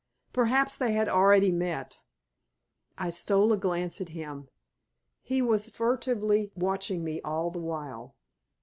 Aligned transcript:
Perhaps 0.33 0.77
they 0.77 0.93
had 0.93 1.07
already 1.07 1.51
met; 1.51 1.99
I 2.97 3.11
stole 3.11 3.53
a 3.53 3.57
glance 3.57 4.01
at 4.01 4.09
him; 4.09 4.49
he 5.21 5.43
was 5.43 5.69
furtively 5.69 6.51
watching 6.55 7.03
me 7.03 7.21
all 7.21 7.51
the 7.51 7.59
while. 7.59 8.15